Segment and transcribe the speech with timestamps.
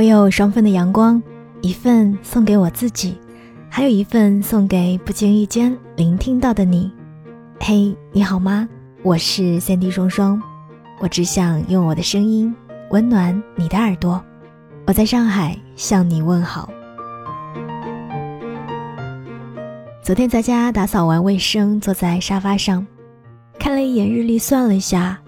[0.00, 1.22] 我有双份的阳光，
[1.60, 3.18] 一份送给我自己，
[3.68, 6.90] 还有一份送给不经意间聆听到的你。
[7.60, 8.66] 嘿，你好吗？
[9.02, 10.42] 我是三 D 双双，
[11.00, 12.56] 我只想用我的声音
[12.92, 14.24] 温暖你的耳朵。
[14.86, 16.70] 我在上海向你问好。
[20.02, 22.86] 昨天在家打扫完卫生，坐在沙发上，
[23.58, 25.18] 看了一眼日历，算了一下，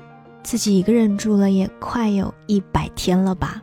[0.43, 3.62] 自己一个人住了也快有一百天了吧。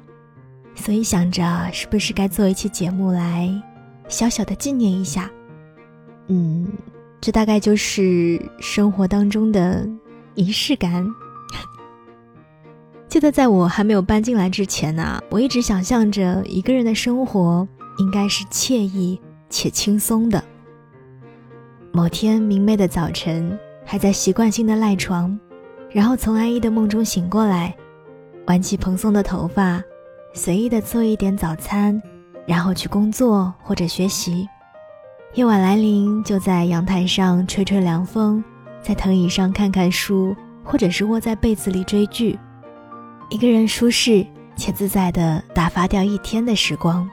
[0.80, 3.52] 所以想着是不是该做一期节目来
[4.08, 5.30] 小小的纪念一下，
[6.28, 6.68] 嗯，
[7.22, 9.88] 这大概就是生活当中的
[10.34, 11.06] 仪式感。
[13.08, 17.68] 记得在我还没有搬进来之前呢，我一直想象着一个人的生活
[18.00, 20.44] 应该是惬意且轻松的。
[21.92, 25.38] 某天明媚的早晨，还在习惯性的赖床，
[25.92, 27.76] 然后从安逸的梦中醒过来，
[28.48, 29.84] 挽起蓬松的头发。
[30.34, 32.02] 随意的做一点早餐，
[32.46, 34.48] 然后去工作或者学习。
[35.34, 38.44] 夜晚来临，就在阳台上吹吹凉风，
[38.82, 42.38] 在藤椅上看看书，或者是窝在被子里追剧，
[43.30, 47.08] 一个人舒适且自在的打发掉一天的时光。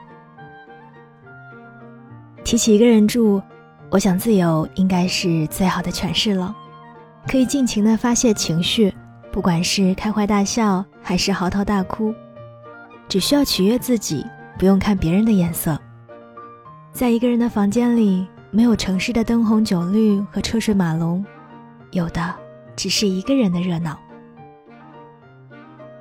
[2.43, 3.41] 提起一个人住，
[3.89, 6.55] 我想自由应该是最好的诠释了，
[7.27, 8.93] 可以尽情的发泄情绪，
[9.31, 12.13] 不管是开怀大笑还是嚎啕大哭。
[13.07, 14.25] 只需要取悦自己，
[14.57, 15.79] 不用看别人的眼色。
[16.91, 21.23] 在一个人的房间里，没有城市的灯红酒绿和车水马龙，
[21.91, 22.33] 有的
[22.75, 23.97] 只是一个人的热闹。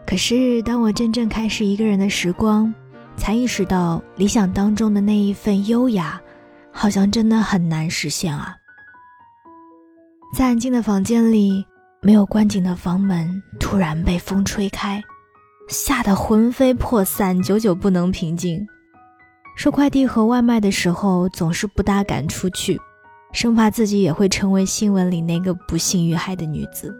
[0.06, 2.72] 可是，当我真正开始一个人的时光，
[3.16, 6.20] 才意识到理想当中的那一份优雅，
[6.72, 8.56] 好像真的很难实现啊！
[10.34, 11.66] 在安静的房间里，
[12.00, 15.02] 没有关紧的房门突然被风吹开。
[15.68, 18.64] 吓得魂飞魄散，久久不能平静。
[19.56, 22.80] 收快递和外卖的时候，总是不大敢出去，
[23.32, 26.94] 生怕自己也会成为新闻里那个不幸遇害的女子。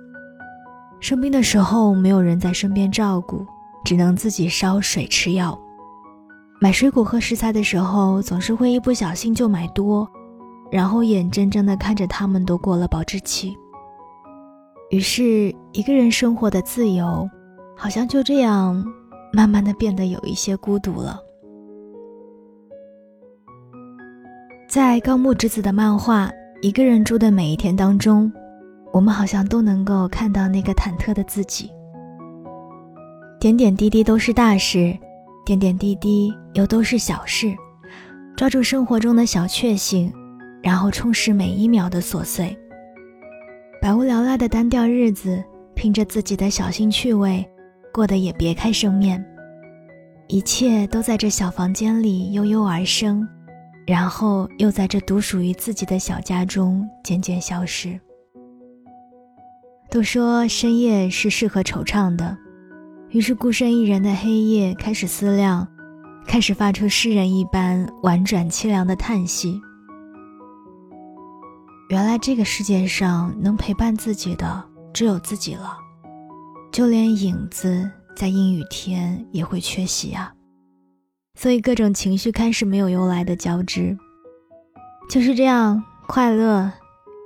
[0.99, 3.47] 生病的时候，没有人在身边照顾，
[3.84, 5.56] 只能自己烧水吃药。
[6.60, 10.09] 买水果和食材的时候，总是会一不小心就买多，
[10.72, 13.56] 然后眼睁睁地看着他们都过了保质期。
[14.91, 17.28] 于是，一个人生活的自由。
[17.76, 18.82] 好像就这样，
[19.32, 21.20] 慢慢的变得有一些孤独了。
[24.69, 26.26] 在高木直子的漫画
[26.62, 28.32] 《一个人住的每一天》当中，
[28.92, 31.70] 我们好像都能够看到那个忐忑的自己。
[33.38, 34.97] 点点滴滴都是大事，
[35.44, 37.54] 点点滴滴又都是小事。
[38.37, 40.12] 抓住生活中的小确幸，
[40.62, 42.56] 然后充实每一秒的琐碎。
[43.81, 45.43] 百无聊赖的单调日子，
[45.75, 47.47] 凭着自己的小心趣味。
[47.97, 49.25] 过得也别开生面，
[50.29, 53.27] 一切都在这小房间里悠悠而生，
[53.87, 57.99] 然后又在这独属于自己的小家中渐渐消失。
[59.89, 62.37] 都说深夜是适合惆怅的，
[63.09, 65.67] 于是孤身一人的黑夜开始思量，
[66.27, 69.59] 开始发出诗人一般婉转凄凉的叹息。
[71.89, 74.62] 原来这个世界上能陪伴自己的
[74.93, 75.86] 只有自己了。
[76.72, 80.34] 就连影子在阴雨天也会缺席啊，
[81.34, 83.97] 所以各种情绪开始没有由来的交织。
[85.09, 86.71] 就是这样，快乐、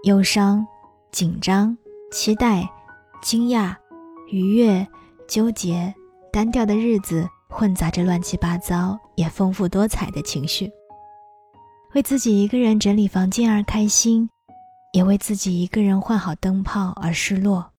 [0.04, 0.66] 忧伤、
[1.10, 1.76] 紧张、
[2.12, 2.68] 期待、
[3.22, 3.74] 惊讶、
[4.30, 4.86] 愉悦、
[5.26, 5.92] 纠结、
[6.32, 10.70] 单调的日子混杂着乱七八糟也丰富多彩的情绪。
[11.94, 14.28] 为自己一个人整理房间而开心，
[14.92, 17.72] 也为自己一个人换好灯泡而失落。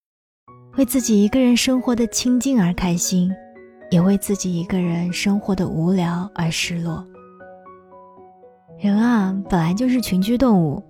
[0.78, 3.30] 为自己一个人生活的清静而开心，
[3.90, 7.06] 也为自己一个人生活的无聊而失落。
[8.80, 10.82] 人啊，本来就是群居动物，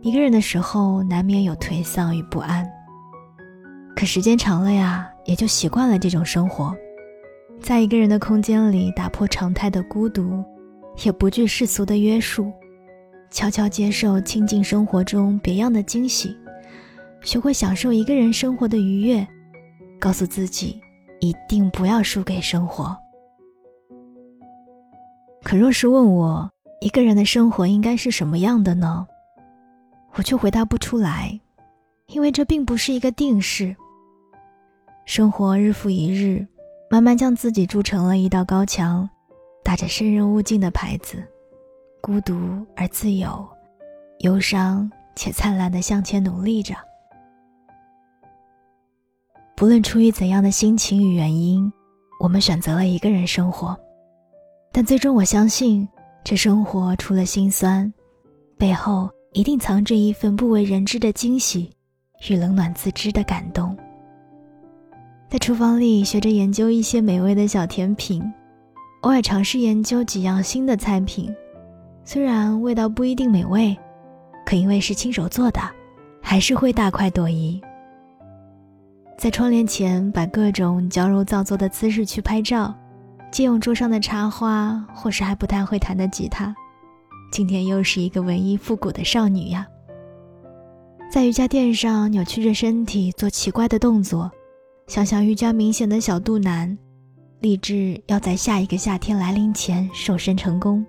[0.00, 2.64] 一个人的时候难免有颓丧与不安。
[3.96, 6.72] 可时间长了呀，也就习惯了这种生活，
[7.60, 10.44] 在一个人的空间里打破常态的孤独，
[11.04, 12.52] 也不惧世俗的约束，
[13.30, 16.36] 悄悄接受亲近生活中别样的惊喜。
[17.26, 19.26] 学会享受一个人生活的愉悦，
[19.98, 20.80] 告诉自己
[21.18, 22.96] 一定不要输给生活。
[25.42, 26.48] 可若是问我
[26.80, 29.04] 一个人的生活应该是什么样的呢？
[30.14, 31.38] 我却回答不出来，
[32.06, 33.74] 因为这并不是一个定式。
[35.04, 36.46] 生活日复一日，
[36.88, 39.08] 慢慢将自己筑成了一道高墙，
[39.64, 41.20] 打着“生人勿近”的牌子，
[42.00, 43.44] 孤独而自由，
[44.20, 46.72] 忧伤且灿烂的向前努力着。
[49.56, 51.72] 不论出于怎样的心情与原因，
[52.20, 53.74] 我们选择了一个人生活，
[54.70, 55.88] 但最终我相信，
[56.22, 57.90] 这生活除了心酸，
[58.58, 61.70] 背后一定藏着一份不为人知的惊喜
[62.28, 63.74] 与冷暖自知的感动。
[65.30, 68.22] 在厨房里学着研究一些美味的小甜品，
[69.00, 71.34] 偶尔尝试研究几样新的菜品，
[72.04, 73.74] 虽然味道不一定美味，
[74.44, 75.60] 可因为是亲手做的，
[76.20, 77.58] 还是会大快朵颐。
[79.18, 82.74] 在窗帘前摆各种矫揉造作的姿势去拍照。
[83.32, 86.54] 借用桌上的插花，或是还不太会弹的吉他，
[87.30, 89.66] 今天又是一个文艺复古的少女呀。
[91.10, 94.30] 在瑜伽垫上扭曲着身体做奇怪的动作，
[94.86, 96.78] 想想瑜伽明显的小肚腩，
[97.40, 100.86] 立志要在下一个夏天来临前瘦身成功。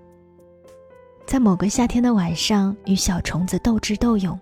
[1.26, 4.40] 在某个夏天的晚上，与小虫子斗智斗勇，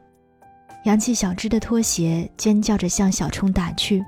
[0.85, 4.03] 扬起小只的拖鞋，尖叫着向小冲打去，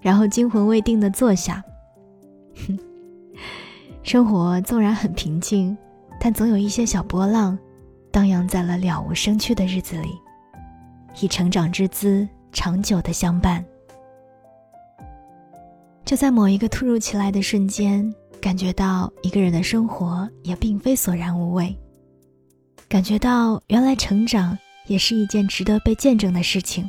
[0.00, 1.64] 然后惊魂未定地坐下，
[2.66, 2.78] 哼。
[4.02, 5.76] 生活纵然很平静，
[6.20, 7.58] 但总有一些小波浪，
[8.12, 10.10] 荡漾在了了无生趣的日子里，
[11.20, 13.64] 以成长之姿长久的相伴。
[16.04, 21.76] 就在某一个突如其来的瞬间，感觉到一个人的生活也并非索然无味，
[22.88, 26.88] 感觉到原来成长也是一件值得被见证的事情。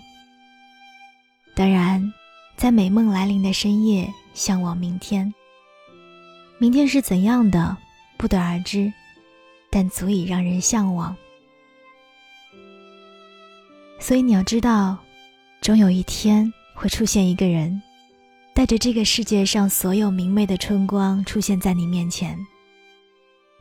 [1.55, 2.13] 当然，
[2.55, 5.33] 在美梦来临的深夜，向往明天。
[6.59, 7.75] 明天是怎样的，
[8.17, 8.91] 不得而知，
[9.71, 11.15] 但足以让人向往。
[13.99, 14.97] 所以你要知道，
[15.61, 17.81] 终有一天会出现一个人，
[18.53, 22.37] 带着这个世界上所有明媚的春光出现在你面前，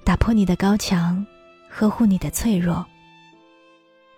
[0.04, 1.26] 打破你的高墙，
[1.68, 2.86] 呵护你的脆弱。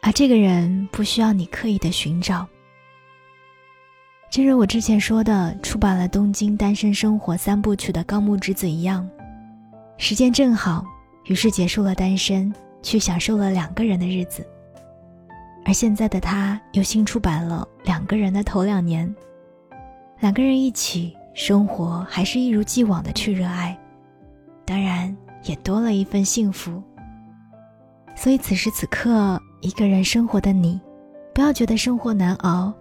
[0.09, 2.47] 而这个人不需要你刻意的寻找。
[4.31, 9.07] 正如我之前说的，出版了《东京单身生活三部曲》的高木直子一样，
[9.99, 10.83] 时间正好，
[11.27, 12.51] 于是结束了单身，
[12.83, 14.43] 去享受了两个人的日子。
[15.67, 19.07] 而现在的他又新出版了《两个人的头两年》，
[20.21, 23.79] 两个人一起生活，还是一如既往的去热爱，
[24.65, 25.15] 当然
[25.45, 26.83] 也多了一份幸福。
[28.17, 30.81] 所以此时此刻，一个人生活的你，
[31.35, 32.73] 不要觉得生活难熬。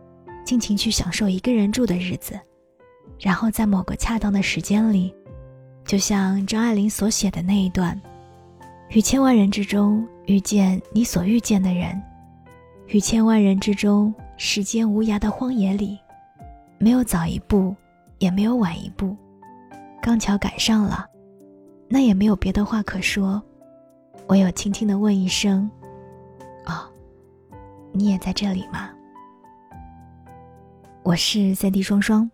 [0.46, 2.40] 尽情去享受一个人住的日子，
[3.20, 5.14] 然后在某个恰当的时间里，
[5.84, 8.00] 就像张爱玲所写的那一段
[8.90, 12.02] ：“于千万人之中遇见你所遇见的人，
[12.88, 16.00] 于千万人之中时间无涯的荒野里，
[16.78, 17.76] 没有早一步，
[18.20, 19.14] 也没有晚一步，
[20.02, 21.06] 刚巧赶上了，
[21.90, 23.44] 那也没有别的话可说，
[24.28, 25.70] 唯有轻轻的问一声：
[27.98, 28.90] 你也在这里吗？”
[31.04, 32.30] 我是三 D 双双，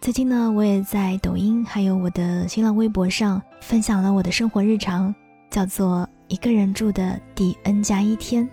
[0.00, 5.14] 最近呢，我也在抖音还有我的新浪微博上分享了我的生活日常，
[5.50, 8.46] 叫做一个人住的第 N 加一天，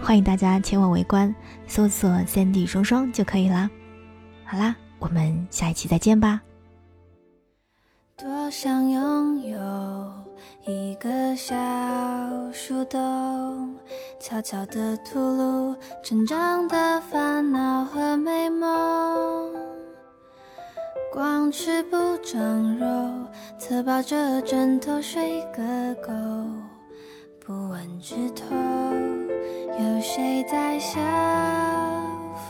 [0.00, 1.34] 欢迎大家前往围观，
[1.66, 3.70] 搜索三 D 双双就可以啦。
[4.44, 6.40] 好啦，我们下一期再见吧。
[8.16, 9.58] 多想拥有
[10.66, 11.52] 一个小
[12.52, 13.74] 树洞。
[14.20, 19.52] 悄悄地吐露成长的烦恼和美梦，
[21.12, 22.86] 光吃不长肉，
[23.58, 26.12] 侧抱着枕头睡个够，
[27.44, 28.54] 不问枝头
[29.78, 31.00] 有谁在笑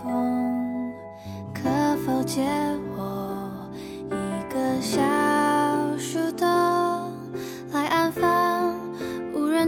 [0.02, 0.92] 风，
[1.54, 1.62] 可
[2.04, 2.42] 否借
[2.96, 3.36] 我
[4.10, 5.00] 一个小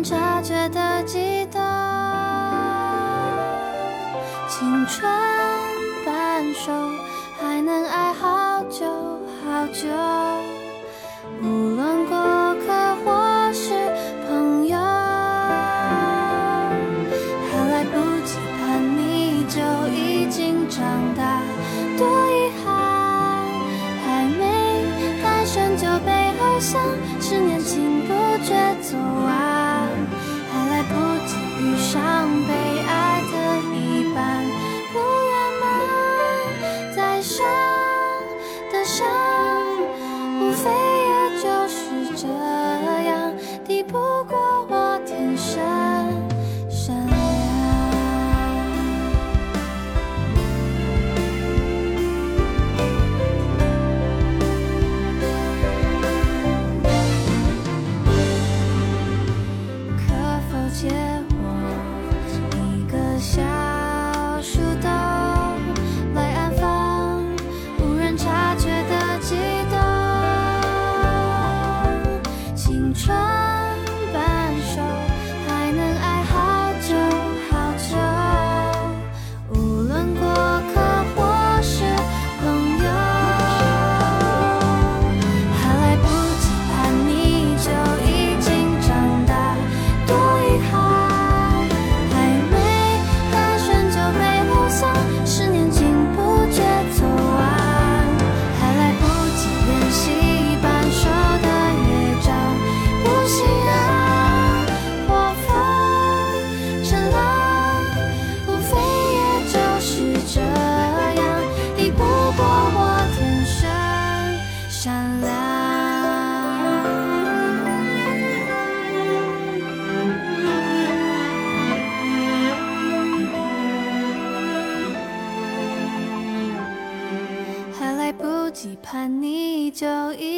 [0.09, 1.61] 察觉的悸动。
[4.49, 5.11] 青春
[6.05, 6.71] 半熟，
[7.41, 8.87] 还能爱好久
[9.43, 9.89] 好久。
[11.43, 12.17] 无论过
[12.65, 13.75] 客或是
[14.29, 14.79] 朋友，
[17.51, 19.59] 还来不及叛逆就
[19.93, 20.85] 已经长
[21.17, 21.43] 大，
[21.99, 22.65] 多遗憾。
[24.07, 24.41] 还没
[25.21, 26.81] 单身就被偶像，
[27.21, 29.35] 是年轻不觉走完，
[31.59, 32.53] 遇上悲
[32.87, 33.06] 哀。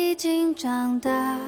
[0.08, 1.38] 已经长大，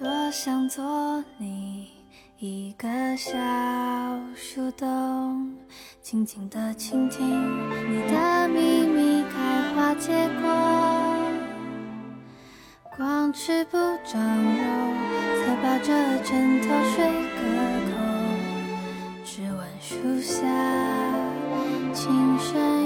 [0.00, 1.90] 多想做你
[2.38, 2.88] 一个
[3.18, 3.36] 小
[4.34, 5.54] 树洞，
[6.00, 10.48] 静静的倾听你的秘密开花结果。
[12.96, 13.76] 光吃不
[14.06, 14.62] 长肉，
[15.44, 15.92] 才把这
[16.24, 17.04] 枕头睡
[17.36, 17.42] 个
[17.90, 17.92] 够。
[19.22, 20.46] 只闻树下
[21.92, 22.79] 琴声。